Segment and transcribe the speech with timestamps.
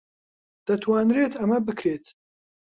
[0.67, 2.05] دەتوانرێت ئەمە بکرێت.